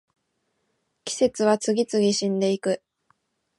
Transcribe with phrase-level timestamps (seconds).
[1.05, 2.81] 季節は次々死んでいく